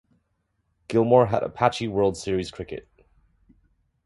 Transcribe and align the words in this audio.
Gilmour 0.87 1.27
had 1.27 1.43
a 1.43 1.49
patchy 1.49 1.87
World 1.87 2.17
Series 2.17 2.49
Cricket. 2.49 2.87